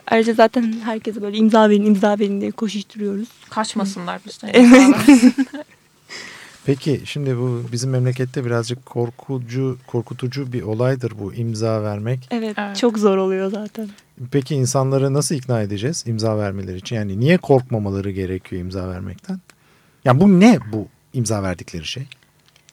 Ayrıca 0.07 0.33
zaten 0.33 0.75
herkese 0.83 1.21
böyle 1.21 1.37
imza 1.37 1.69
verin 1.69 1.85
imza 1.85 2.19
verin 2.19 2.41
diye 2.41 2.51
koşuşturuyoruz. 2.51 3.27
Kaçmasınlar 3.49 4.21
bizden. 4.25 4.49
Evet. 4.53 4.95
Peki 6.65 7.01
şimdi 7.05 7.37
bu 7.37 7.61
bizim 7.71 7.89
memlekette 7.89 8.45
birazcık 8.45 8.85
korkucu, 8.85 9.77
korkutucu 9.87 10.53
bir 10.53 10.61
olaydır 10.61 11.13
bu 11.19 11.33
imza 11.33 11.83
vermek. 11.83 12.27
Evet, 12.31 12.55
Evet. 12.57 12.77
çok 12.77 12.97
zor 12.97 13.17
oluyor 13.17 13.51
zaten. 13.51 13.89
Peki 14.31 14.55
insanları 14.55 15.13
nasıl 15.13 15.35
ikna 15.35 15.61
edeceğiz 15.61 16.03
imza 16.07 16.37
vermeleri 16.37 16.77
için? 16.77 16.95
Yani 16.95 17.19
niye 17.19 17.37
korkmamaları 17.37 18.11
gerekiyor 18.11 18.61
imza 18.61 18.89
vermekten? 18.89 19.39
Yani 20.05 20.21
bu 20.21 20.39
ne 20.39 20.59
bu 20.71 20.87
imza 21.13 21.43
verdikleri 21.43 21.85
şey? 21.85 22.03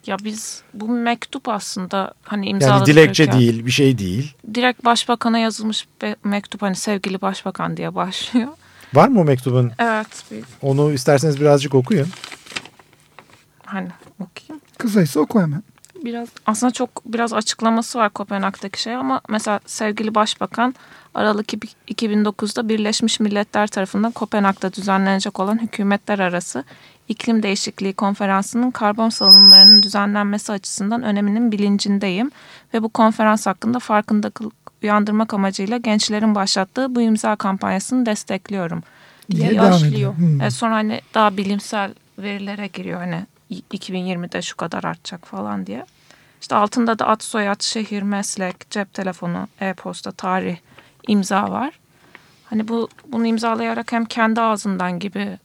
Ya 0.07 0.17
biz 0.25 0.63
bu 0.75 0.89
mektup 0.89 1.49
aslında 1.49 2.15
hani 2.23 2.47
Yani 2.47 2.51
imzaladık. 2.55 2.87
dilekçe 2.87 3.33
değil, 3.33 3.67
bir 3.67 3.71
şey 3.71 3.99
değil. 3.99 4.35
Direkt 4.55 4.85
başbakana 4.85 5.39
yazılmış 5.39 5.87
bir 6.03 6.17
mektup 6.25 6.63
hani 6.63 6.77
sevgili 6.77 7.21
başbakan 7.21 7.77
diye 7.77 7.95
başlıyor. 7.95 8.49
Var 8.95 9.09
mı 9.09 9.21
o 9.21 9.25
mektubun? 9.25 9.71
Evet 9.79 10.25
bir 10.31 10.45
Onu 10.63 10.93
isterseniz 10.93 11.41
birazcık 11.41 11.75
okuyun. 11.75 12.09
Hani 13.73 13.89
okuyayım. 14.21 14.65
Kısaysa 14.79 15.21
oku 15.21 15.41
hemen. 15.41 15.63
Biraz 16.05 16.29
Aslında 16.47 16.73
çok 16.73 17.03
biraz 17.07 17.33
açıklaması 17.33 17.99
var 17.99 18.11
Kopenhag'daki 18.11 18.83
şey 18.83 18.95
ama 18.95 19.21
mesela 19.29 19.61
sevgili 19.67 20.15
başbakan 20.15 20.75
Aralık 21.15 21.53
2009'da 21.89 22.69
Birleşmiş 22.69 23.21
Milletler 23.21 23.67
tarafından 23.67 24.13
Kopenhag'da 24.13 24.73
düzenlenecek 24.73 25.41
olan 25.41 25.63
hükümetler 25.63 26.19
arası 26.19 26.65
iklim 27.09 27.43
değişikliği 27.43 27.93
konferansının 27.93 28.71
karbon 28.71 29.09
salınımlarının 29.09 29.83
düzenlenmesi 29.83 30.53
açısından 30.53 31.03
öneminin 31.03 31.53
bilincindeyim 31.53 32.31
ve 32.75 32.83
bu 32.83 32.89
konferans 32.89 33.47
hakkında 33.47 33.79
farkındalık 33.79 34.41
uyandırmak 34.83 35.35
amacıyla 35.35 35.77
gençlerin 35.77 36.35
başlattığı 36.35 36.95
bu 36.95 37.01
imza 37.01 37.37
kampanyasını 37.37 38.07
destekliyorum 38.07 38.83
Diye 39.31 39.51
diye 39.51 39.61
başlıyor. 39.61 40.17
Hmm. 40.17 40.41
E 40.41 40.51
sonra 40.51 40.75
hani 40.75 41.01
daha 41.15 41.37
bilimsel 41.37 41.95
verilere 42.19 42.67
giriyor 42.67 43.01
hani 43.01 43.27
2020'de 43.53 44.43
şu 44.43 44.57
kadar 44.57 44.85
artacak 44.85 45.27
falan 45.27 45.67
diye. 45.67 45.87
İşte 46.41 46.55
altında 46.55 46.99
da 46.99 47.09
ad, 47.09 47.21
soyad, 47.21 47.63
şehir, 47.63 48.03
meslek, 48.03 48.71
cep 48.71 48.95
telefonu, 48.95 49.49
e-posta, 49.61 50.13
tarih, 50.13 50.57
imza 51.09 51.51
var. 51.51 51.79
Hani 52.45 52.69
bu 52.69 52.89
bunu 53.07 53.27
imzalayarak 53.27 53.93
hem 53.93 54.05
kendi 54.05 54.41
ağzından 54.41 54.99
gibi 54.99 55.39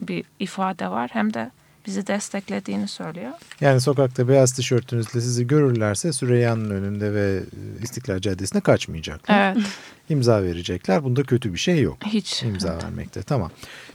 bir 0.00 0.24
ifade 0.38 0.88
var 0.88 1.10
hem 1.12 1.34
de 1.34 1.50
bizi 1.86 2.06
desteklediğini 2.06 2.88
söylüyor. 2.88 3.32
Yani 3.60 3.80
sokakta 3.80 4.28
beyaz 4.28 4.52
tişörtünüzle 4.52 5.20
sizi 5.20 5.46
görürlerse 5.46 6.12
Süreyya'nın 6.12 6.70
önünde 6.70 7.14
ve 7.14 7.42
İstiklal 7.82 8.18
Caddesi'ne 8.20 8.60
kaçmayacaklar. 8.60 9.52
Evet. 9.52 9.66
İmza 10.08 10.42
verecekler. 10.42 11.04
Bunda 11.04 11.22
kötü 11.22 11.52
bir 11.52 11.58
şey 11.58 11.82
yok. 11.82 11.98
Hiç. 12.06 12.42
İmza 12.42 12.78
vermekte. 12.78 13.22
Tamam. 13.22 13.50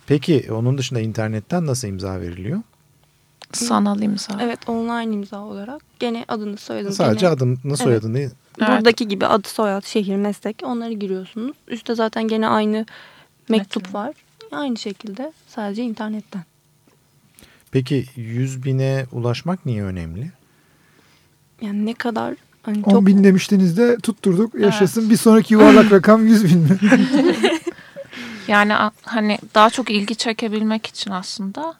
Peki 0.07 0.47
onun 0.51 0.77
dışında 0.77 0.99
internetten 0.99 1.65
nasıl 1.65 1.87
imza 1.87 2.21
veriliyor? 2.21 2.61
Sanal 3.53 4.01
imza. 4.01 4.37
evet 4.41 4.69
online 4.69 5.13
imza 5.15 5.39
olarak 5.41 5.81
gene 5.99 6.25
adını 6.27 6.57
soyadını 6.57 6.93
Sadece 6.93 7.19
gene 7.25 7.33
adını 7.35 7.77
soyadını 7.77 8.19
Evet. 8.19 8.31
buradaki 8.59 9.07
gibi 9.07 9.25
adı 9.25 9.47
soyad 9.47 9.85
şehir 9.85 10.15
meslek 10.15 10.61
onları 10.63 10.93
giriyorsunuz. 10.93 11.55
Üstte 11.67 11.95
zaten 11.95 12.27
gene 12.27 12.47
aynı 12.47 12.85
mektup 13.49 13.83
Metin. 13.83 13.93
var. 13.93 14.15
Aynı 14.51 14.77
şekilde 14.77 15.33
sadece 15.47 15.83
internetten. 15.83 16.43
Peki 17.71 18.05
100 18.15 18.63
bine 18.65 19.05
ulaşmak 19.11 19.65
niye 19.65 19.83
önemli? 19.83 20.31
Yani 21.61 21.85
ne 21.85 21.93
kadar 21.93 22.35
hani 22.63 22.83
10 22.83 22.91
çok 22.91 23.05
bin 23.07 23.23
demiştiniz 23.23 23.77
de 23.77 23.97
tutturduk. 23.97 24.55
Yaşasın. 24.55 25.09
Bir 25.09 25.17
sonraki 25.17 25.53
yuvarlak 25.53 25.91
rakam 25.91 26.27
100 26.27 26.45
bin 26.45 26.59
mi? 26.59 26.79
Yani 28.47 28.73
hani 29.01 29.39
daha 29.55 29.69
çok 29.69 29.89
ilgi 29.91 30.15
çekebilmek 30.15 30.85
için 30.87 31.11
aslında 31.11 31.73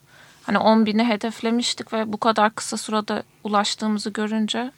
hani 0.44 0.58
10 0.58 0.86
bini 0.86 1.04
hedeflemiştik 1.04 1.92
ve 1.92 2.12
bu 2.12 2.16
kadar 2.16 2.54
kısa 2.54 2.76
sürede 2.76 3.22
ulaştığımızı 3.44 4.10
görünce 4.10 4.72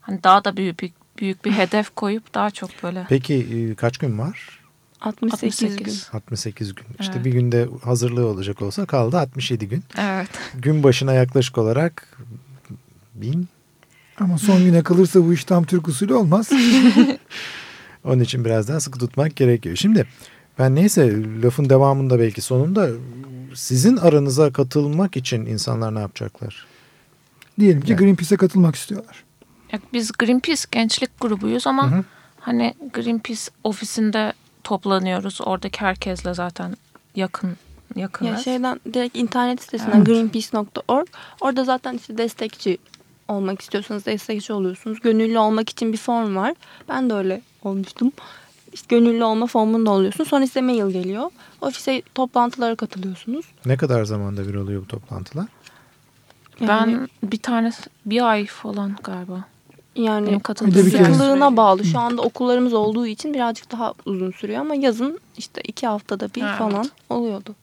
hani 0.00 0.22
daha 0.22 0.44
da 0.44 0.56
büyük 0.56 0.80
bir, 0.82 0.92
büyük 1.18 1.44
bir 1.44 1.52
hedef 1.52 1.94
koyup 1.96 2.34
daha 2.34 2.50
çok 2.50 2.70
böyle 2.82 3.06
Peki 3.08 3.34
e, 3.34 3.74
kaç 3.74 3.98
gün 3.98 4.18
var? 4.18 4.60
68, 5.00 5.60
gün. 5.60 5.66
68. 5.68 6.10
68 6.12 6.74
gün. 6.74 6.84
İşte 7.00 7.12
Evet. 7.14 7.24
bir 7.24 7.32
günde 7.32 7.68
hazırlığı 7.84 8.26
olacak 8.26 8.62
olsa 8.62 8.86
kaldı 8.86 9.18
67 9.18 9.68
gün. 9.68 9.84
Evet. 9.98 10.28
Gün 10.54 10.82
başına 10.82 11.12
yaklaşık 11.12 11.58
olarak 11.58 12.18
bin. 13.14 13.48
Ama 14.20 14.38
son 14.38 14.64
güne 14.64 14.82
kalırsa 14.82 15.24
bu 15.24 15.32
iş 15.32 15.44
tam 15.44 15.64
Türk 15.64 15.88
usulü 15.88 16.14
olmaz. 16.14 16.50
Onun 18.04 18.20
için 18.20 18.44
biraz 18.44 18.68
daha 18.68 18.80
sıkı 18.80 18.98
tutmak 18.98 19.36
gerekiyor. 19.36 19.76
Şimdi 19.76 20.06
ben 20.58 20.74
neyse 20.74 21.22
lafın 21.42 21.70
devamında 21.70 22.18
belki 22.18 22.40
sonunda 22.40 22.88
sizin 23.56 23.96
aranıza 23.96 24.52
katılmak 24.52 25.16
için 25.16 25.46
insanlar 25.46 25.94
ne 25.94 26.00
yapacaklar? 26.00 26.66
Diyelim 27.60 27.80
ki 27.80 27.86
Evet. 27.92 27.98
Greenpeace'e 28.00 28.36
katılmak 28.38 28.74
istiyorlar. 28.74 29.24
Ya 29.72 29.78
biz 29.92 30.12
Greenpeace 30.12 30.62
gençlik 30.72 31.20
grubuyuz 31.20 31.66
ama 31.66 31.90
Hı 31.90 31.96
hı. 31.96 32.04
hani 32.40 32.74
Greenpeace 32.94 33.40
ofisinde 33.64 34.32
toplanıyoruz. 34.64 35.38
Oradaki 35.44 35.80
herkesle 35.80 36.34
zaten 36.34 36.76
yakın 37.16 37.56
yakınız. 37.96 38.30
Ya 38.32 38.36
şeyden 38.38 38.80
direkt 38.94 39.16
internet 39.16 39.62
sitesinden 39.62 39.96
Evet. 39.96 40.06
greenpeace.org 40.06 41.06
orada 41.40 41.64
zaten 41.64 41.94
işte 41.94 42.18
destekçi 42.18 42.78
olmak 43.28 43.60
istiyorsanız 43.62 44.06
destekçi 44.06 44.52
oluyorsunuz. 44.52 45.00
Gönüllü 45.00 45.38
olmak 45.38 45.68
için 45.68 45.92
bir 45.92 45.98
form 45.98 46.36
var. 46.36 46.54
Ben 46.88 47.10
de 47.10 47.14
öyle 47.14 47.40
olmuştum. 47.62 48.12
İşte 48.72 48.96
gönüllü 48.96 49.24
olma 49.24 49.46
formunda 49.46 49.90
oluyorsun. 49.90 50.24
Sonra 50.24 50.46
size 50.46 50.60
mail 50.60 50.90
geliyor. 50.90 51.30
Ofise 51.60 52.02
toplantılara 52.14 52.74
katılıyorsunuz. 52.76 53.46
Ne 53.66 53.76
kadar 53.76 54.04
zamanda 54.04 54.48
bir 54.48 54.54
oluyor 54.54 54.82
bu 54.82 54.86
toplantılar? 54.86 55.46
Yani, 56.60 56.96
Ben 57.22 57.30
bir 57.30 57.38
tane 57.38 57.70
bir 58.06 58.30
ay 58.30 58.46
falan 58.46 58.96
galiba. 59.04 59.44
yani 59.96 60.40
sıklığına 60.44 61.56
bağlı. 61.56 61.84
Şu 61.84 61.98
anda 61.98 62.22
okullarımız 62.22 62.72
olduğu 62.74 63.06
için 63.06 63.34
birazcık 63.34 63.72
daha 63.72 63.94
uzun 64.06 64.30
sürüyor 64.30 64.60
ama 64.60 64.74
yazın 64.74 65.20
işte 65.36 65.60
iki 65.64 65.86
haftada 65.86 66.28
bir 66.34 66.42
Evet. 66.42 66.54
falan 66.58 66.90
oluyordu. 67.10 67.54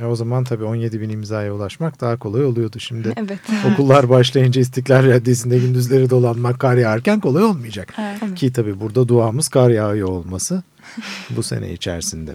E 0.00 0.04
o 0.04 0.16
zaman 0.16 0.44
tabii 0.44 0.64
17 0.64 1.00
bin 1.00 1.08
imzaya 1.08 1.54
ulaşmak 1.54 2.00
daha 2.00 2.16
kolay 2.16 2.44
oluyordu 2.44 2.80
şimdi. 2.80 3.12
Evet. 3.16 3.40
Okullar 3.72 4.08
başlayınca 4.08 4.60
İstiklal 4.60 5.02
Caddesi'nde 5.06 5.58
gündüzleri 5.58 6.10
dolanmak 6.10 6.58
kar 6.60 6.76
yağarken 6.76 7.20
kolay 7.20 7.44
olmayacak. 7.44 7.94
Evet. 7.98 8.34
Ki 8.34 8.52
tabii 8.52 8.80
burada 8.80 9.08
duamız 9.08 9.48
kar 9.48 9.70
yağıyor 9.70 10.08
olması 10.08 10.62
bu 11.30 11.42
sene 11.42 11.72
içerisinde. 11.72 12.34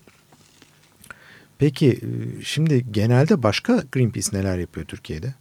Peki 1.58 1.92
e, 1.92 2.44
şimdi 2.44 2.86
genelde 2.92 3.44
başka 3.44 3.84
Greenpeace 3.92 4.38
neler 4.38 4.58
yapıyor 4.58 4.86
Türkiye'de? 4.86 5.34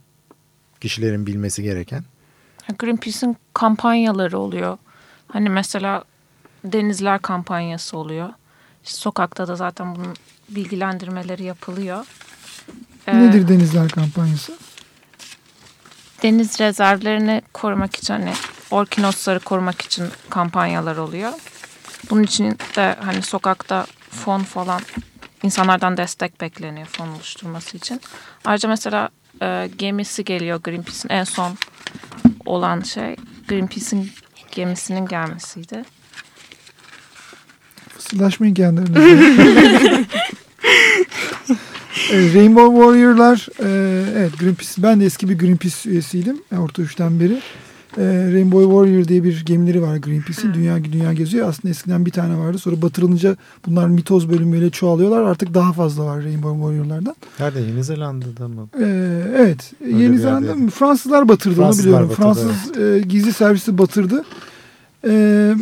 Kişilerin 0.81 1.27
bilmesi 1.27 1.63
gereken. 1.63 2.03
Greenpeace'in 2.79 3.37
kampanyaları 3.53 4.39
oluyor. 4.39 4.77
Hani 5.27 5.49
mesela 5.49 6.03
denizler 6.65 7.21
kampanyası 7.21 7.97
oluyor. 7.97 8.29
Sokakta 8.83 9.47
da 9.47 9.55
zaten 9.55 9.95
bunun 9.95 10.13
bilgilendirmeleri 10.49 11.43
yapılıyor. 11.43 12.05
Ee, 13.07 13.19
Nedir 13.19 13.47
denizler 13.47 13.89
kampanyası? 13.89 14.57
Deniz 16.23 16.59
rezervlerini 16.59 17.41
korumak 17.53 17.95
için 17.95 18.13
hani 18.13 18.33
orkinosları 18.71 19.39
korumak 19.39 19.81
için 19.81 20.07
kampanyalar 20.29 20.97
oluyor. 20.97 21.31
Bunun 22.09 22.23
için 22.23 22.57
de 22.75 22.95
hani 23.01 23.21
sokakta 23.21 23.85
fon 24.09 24.39
falan 24.43 24.81
insanlardan 25.43 25.97
destek 25.97 26.41
bekleniyor 26.41 26.87
fon 26.87 27.07
oluşturması 27.07 27.77
için. 27.77 28.01
Ayrıca 28.45 28.69
mesela 28.69 29.09
e, 29.41 29.69
gemisi 29.77 30.25
geliyor 30.25 30.61
Greenpeace'in 30.63 31.09
en 31.09 31.23
son 31.23 31.57
olan 32.45 32.81
şey 32.81 33.15
Greenpeace'in 33.47 34.11
gemisinin 34.51 35.05
gelmesiydi. 35.05 35.83
Fısıldaşmayın 38.13 38.53
kendinize. 38.53 40.05
E, 42.11 42.33
Rainbow 42.33 42.79
Warrior'lar 42.79 43.47
e, 43.59 43.69
evet 44.17 44.39
Greenpeace 44.39 44.83
ben 44.83 45.01
de 45.01 45.05
eski 45.05 45.29
bir 45.29 45.37
Greenpeace 45.37 45.89
üyesiydim 45.89 46.37
e, 46.51 46.57
orta 46.57 46.81
üçten 46.81 47.19
beri. 47.19 47.39
Rainbow 48.33 48.63
Warrior 48.63 49.07
diye 49.07 49.23
bir 49.23 49.45
gemileri 49.45 49.81
var 49.81 49.97
Greenpeace'in. 49.97 50.53
Dünya 50.53 50.83
dünya 50.83 51.13
geziyor. 51.13 51.49
Aslında 51.49 51.69
eskiden 51.69 52.05
bir 52.05 52.11
tane 52.11 52.37
vardı. 52.37 52.57
Sonra 52.57 52.81
batırılınca 52.81 53.37
bunlar 53.65 53.87
mitoz 53.87 54.29
bölümüyle 54.29 54.69
çoğalıyorlar. 54.69 55.21
Artık 55.21 55.53
daha 55.53 55.73
fazla 55.73 56.05
var 56.05 56.23
Rainbow 56.23 56.59
Warrior'lardan. 56.61 57.15
Nerede? 57.39 57.59
Yeni 57.59 57.83
Zelanda'da 57.83 58.47
mı? 58.47 58.67
E, 58.79 58.85
evet. 59.37 59.71
Öyle 59.85 60.03
Yeni 60.03 60.19
Zelanda 60.19 60.55
mı? 60.55 60.69
Fransızlar 60.69 61.29
batırdı 61.29 61.55
Fransızlar 61.55 62.01
onu 62.01 62.09
biliyorum. 62.09 62.33
batırdı, 62.33 62.47
Fransız 62.47 62.77
e, 62.77 62.99
gizli 62.99 63.33
servisi 63.33 63.77
batırdı. 63.77 64.23
E, 65.07 65.53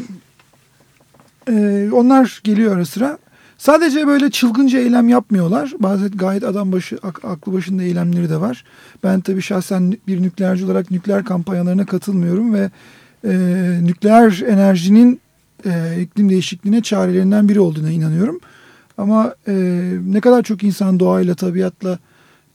e, 1.50 1.90
onlar 1.92 2.42
geliyor 2.44 2.76
ara 2.76 2.86
sıra. 2.86 3.18
Sadece 3.58 4.08
böyle 4.08 4.32
çılgınca 4.32 4.80
eylem 4.80 5.10
yapmıyorlar. 5.10 5.74
Bazen 5.80 6.10
gayet 6.10 6.44
adam 6.44 6.72
başı, 6.72 6.98
ak- 7.04 7.26
aklı 7.26 7.54
başında 7.54 7.84
eylemleri 7.84 8.30
de 8.30 8.42
var. 8.42 8.64
Ben 9.04 9.22
tabii 9.22 9.42
şahsen 9.42 9.98
bir 10.08 10.22
nükleerci 10.22 10.66
olarak 10.66 10.92
nükleer 10.92 11.24
kampanyalarına 11.26 11.86
katılmıyorum 11.86 12.54
ve 12.54 12.70
e, 13.26 13.34
nükleer 13.82 14.44
enerjinin 14.48 15.22
e, 15.66 16.02
iklim 16.02 16.30
değişikliğine 16.30 16.82
çarelerinden 16.82 17.50
biri 17.50 17.60
olduğuna 17.60 17.90
inanıyorum. 17.92 18.40
Ama 18.98 19.36
e, 19.48 19.54
ne 20.06 20.22
kadar 20.22 20.44
çok 20.44 20.64
insan 20.64 21.00
doğayla, 21.00 21.36
tabiatla 21.36 22.00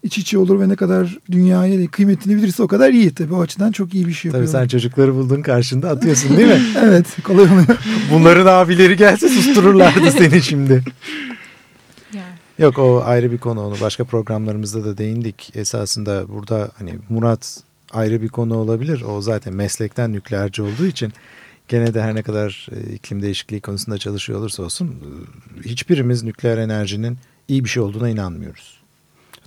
iç 0.06 0.18
içe 0.18 0.38
olur 0.38 0.60
ve 0.60 0.68
ne 0.68 0.76
kadar 0.76 1.18
dünyaya 1.30 1.86
kıymetini 1.86 2.36
bilirse 2.36 2.62
o 2.62 2.68
kadar 2.68 2.90
iyi. 2.90 3.14
Tabii 3.14 3.34
o 3.34 3.40
açıdan 3.40 3.72
çok 3.72 3.94
iyi 3.94 4.08
bir 4.08 4.12
şey 4.12 4.30
Tabii 4.30 4.42
yapıyorlar. 4.42 4.62
sen 4.62 4.68
çocukları 4.68 5.14
buldun 5.14 5.42
karşında 5.42 5.90
atıyorsun 5.90 6.36
değil 6.36 6.48
mi? 6.48 6.60
Evet 6.82 7.06
kolay 7.24 7.44
oluyor. 7.44 7.66
Bunların 8.12 8.46
abileri 8.46 8.96
gelse 8.96 9.28
sustururlardı 9.28 10.10
seni 10.10 10.42
şimdi. 10.42 10.82
Yok 12.58 12.78
o 12.78 13.02
ayrı 13.04 13.32
bir 13.32 13.38
konu 13.38 13.66
onu 13.66 13.74
başka 13.80 14.04
programlarımızda 14.04 14.84
da 14.84 14.98
değindik. 14.98 15.52
Esasında 15.54 16.28
burada 16.28 16.70
hani 16.78 16.94
Murat 17.08 17.60
ayrı 17.92 18.22
bir 18.22 18.28
konu 18.28 18.56
olabilir. 18.56 19.02
O 19.08 19.20
zaten 19.22 19.54
meslekten 19.54 20.12
nükleerci 20.12 20.62
olduğu 20.62 20.86
için 20.86 21.12
gene 21.68 21.94
de 21.94 22.02
her 22.02 22.14
ne 22.14 22.22
kadar 22.22 22.68
e, 22.72 22.92
iklim 22.94 23.22
değişikliği 23.22 23.60
konusunda 23.60 23.98
çalışıyor 23.98 24.38
olursa 24.38 24.62
olsun 24.62 24.88
e, 24.88 25.68
hiçbirimiz 25.68 26.22
nükleer 26.22 26.58
enerjinin 26.58 27.18
iyi 27.48 27.64
bir 27.64 27.68
şey 27.68 27.82
olduğuna 27.82 28.08
inanmıyoruz. 28.08 28.80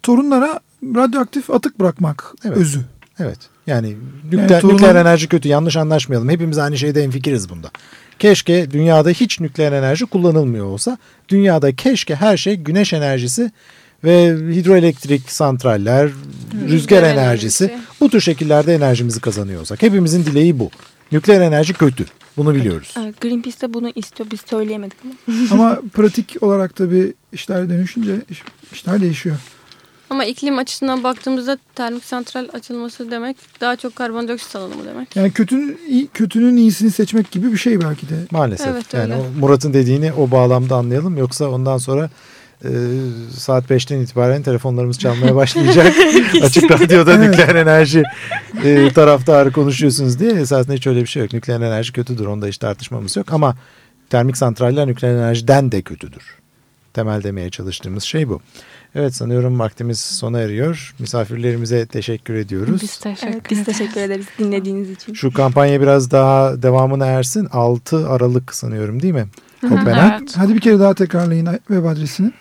Torunlara 0.04 0.60
radyoaktif 0.84 1.50
atık 1.50 1.80
bırakmak 1.80 2.34
Evet. 2.46 2.58
özü. 2.58 2.80
Evet. 3.20 3.38
Yani 3.68 3.98
nükleer, 4.32 4.62
torunun- 4.62 4.74
nükleer 4.74 4.96
enerji 4.96 5.28
kötü. 5.28 5.48
Yanlış 5.50 5.78
anlaşmayalım. 5.78 6.30
Hepimiz 6.30 6.58
aynı 6.58 6.78
şeyde 6.78 7.04
hemfikiriz 7.04 7.50
bunda. 7.50 7.72
Keşke 8.20 8.72
dünyada 8.72 9.10
hiç 9.10 9.40
nükleer 9.40 9.72
enerji 9.72 10.06
kullanılmıyor 10.06 10.66
olsa. 10.66 10.98
Dünyada 11.30 11.76
keşke 11.76 12.16
her 12.16 12.38
şey 12.38 12.56
güneş 12.56 12.94
enerjisi 12.94 13.52
ve 14.04 14.26
hidroelektrik 14.56 15.32
santraller, 15.32 16.10
rüzgar, 16.68 17.04
enerjisi, 17.04 17.64
enerjisi. 17.66 17.80
bu 18.02 18.10
tür 18.10 18.22
şekillerde 18.22 18.76
enerjimizi 18.76 19.20
kazanıyor 19.22 19.62
olsak. 19.62 19.82
Hepimizin 19.82 20.26
dileği 20.26 20.60
bu. 20.60 20.70
Nükleer 21.12 21.42
enerji 21.42 21.74
kötü. 21.74 22.06
Bunu 22.38 22.56
biliyoruz. 22.56 22.94
Evet, 23.04 23.22
Greenpeace 23.22 23.62
de 23.62 23.74
bunu 23.74 23.90
istiyor. 23.96 24.32
Biz 24.32 24.40
söyleyemedik 24.50 24.98
ama. 25.04 25.14
Ama 25.52 25.80
pratik 25.94 26.36
olarak 26.44 26.76
tabii 26.76 27.14
işler 27.34 27.70
dönüşünce 27.70 28.16
iş- 28.30 28.44
işler 28.74 29.02
değişiyor. 29.02 29.36
Ama 30.10 30.26
iklim 30.26 30.58
açısından 30.58 31.04
baktığımızda 31.04 31.58
termik 31.76 32.06
santral 32.06 32.48
açılması 32.54 33.12
demek 33.12 33.38
daha 33.62 33.76
çok 33.76 33.96
karbondioksit 33.96 34.52
salınımı 34.52 34.86
demek. 34.86 35.16
Yani 35.16 35.32
kötünün, 35.32 35.80
iyi- 35.88 36.08
kötünün 36.08 36.58
iyisini 36.58 36.92
seçmek 36.92 37.32
gibi 37.32 37.52
bir 37.52 37.58
şey 37.58 37.82
belki 37.82 38.10
de. 38.10 38.16
Maalesef. 38.32 38.68
Evet, 38.68 38.94
yani 38.94 39.14
öyle. 39.14 39.16
o 39.38 39.40
Murat'ın 39.40 39.74
dediğini 39.74 40.14
o 40.14 40.32
bağlamda 40.32 40.76
anlayalım. 40.76 41.18
Yoksa 41.18 41.48
ondan 41.50 41.78
sonra 41.78 42.10
e, 42.64 42.70
saat 43.38 43.70
5'ten 43.70 44.00
itibaren 44.00 44.44
telefonlarımız 44.44 45.00
çalmaya 45.00 45.36
başlayacak. 45.36 45.96
Açık 46.44 46.72
radyoda 46.72 47.14
Evet. 47.14 47.30
nükleer 47.30 47.56
enerji 47.56 48.04
e, 48.64 48.94
taraftarı 48.94 49.52
konuşuyorsunuz 49.52 50.20
diye. 50.20 50.32
Esasında 50.32 50.74
hiç 50.74 50.88
öyle 50.88 51.02
bir 51.02 51.08
şey 51.08 51.22
yok. 51.24 51.34
Nükleer 51.34 51.62
enerji 51.62 51.94
kötüdür. 51.94 52.26
Onda 52.26 52.46
hiç 52.48 52.58
tartışmamız 52.58 53.18
yok. 53.18 53.34
Ama 53.34 53.56
termik 54.10 54.38
santraller 54.38 54.88
nükleer 54.88 55.16
enerjiden 55.16 55.72
de 55.72 55.82
kötüdür. 55.82 56.24
Temel 56.94 57.24
demeye 57.24 57.50
çalıştığımız 57.50 58.04
şey 58.04 58.30
bu. 58.30 58.42
Evet 58.96 59.16
sanıyorum 59.16 59.60
vaktimiz 59.60 60.00
sona 60.00 60.40
eriyor. 60.40 60.96
Misafirlerimize 61.00 61.86
teşekkür 61.86 62.34
ediyoruz. 62.34 62.82
Biz 62.82 62.98
teşekkür 62.98 63.34
Evet, 63.34 63.44
biz 63.50 63.60
ederiz. 63.60 63.78
teşekkür 63.78 64.02
ederiz 64.02 64.26
dinlediğiniz 64.40 64.90
için. 64.90 65.14
Şu 65.14 65.34
kampanya 65.34 65.82
biraz 65.82 66.12
daha 66.12 66.62
devamına 66.62 67.06
ersin. 67.06 67.48
6 67.52 68.10
Aralık 68.10 68.56
sanıyorum 68.56 69.02
değil 69.02 69.14
mi? 69.14 69.28
Kopenhag. 69.62 70.20
Evet. 70.22 70.38
Hadi 70.38 70.56
bir 70.56 70.62
kere 70.62 70.80
daha 70.80 70.94
tekrarlayın 70.94 71.46
web 71.46 71.86
adresini 71.86 72.32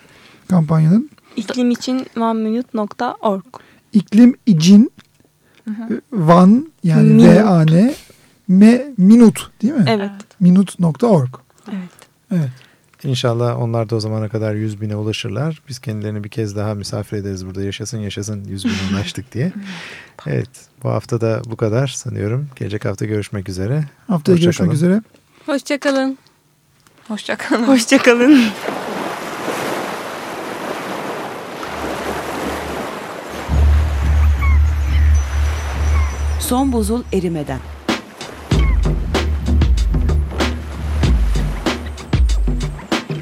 kampanyanın. 0.51 1.11
İklim 1.37 1.71
için 1.71 2.07
oneminute.org. 2.17 3.45
İklim 3.93 4.35
için 4.47 4.91
van 6.13 6.73
yani 6.85 7.09
Minut. 7.09 7.27
V-A-N 7.27 7.95
me, 8.49 8.85
minut 8.97 9.51
değil 9.63 9.75
mi? 9.75 9.85
Evet. 9.89 10.11
Minut.org. 10.41 11.29
Evet. 11.69 11.91
Evet. 12.33 12.51
İnşallah 13.05 13.59
onlar 13.63 13.91
da 13.91 13.97
o 13.97 14.01
zamana 14.01 14.29
kadar 14.29 14.55
100 14.55 14.81
bine 14.81 14.97
ulaşırlar. 14.97 15.63
Biz 15.69 15.79
kendilerini 15.79 16.25
bir 16.25 16.29
kez 16.29 16.57
daha 16.57 16.75
misafir 16.75 17.17
ederiz 17.17 17.47
burada. 17.47 17.63
Yaşasın 17.63 17.99
yaşasın 17.99 18.45
100 18.45 18.65
bine 18.65 18.73
ulaştık 18.93 19.33
diye. 19.33 19.53
Evet 20.27 20.49
bu 20.83 20.89
hafta 20.89 21.21
da 21.21 21.43
bu 21.45 21.57
kadar 21.57 21.87
sanıyorum. 21.87 22.49
Gelecek 22.57 22.85
hafta 22.85 23.05
görüşmek 23.05 23.49
üzere. 23.49 23.85
Haftaya 24.07 24.35
Hoşça 24.35 24.45
görüşmek 24.45 24.67
kalın. 24.67 24.75
üzere. 24.77 25.03
Hoşçakalın. 25.47 26.19
Hoşçakalın. 27.09 27.65
Hoşçakalın. 27.69 28.41
Son 36.41 36.73
buzul 36.73 37.03
erimeden. 37.13 37.61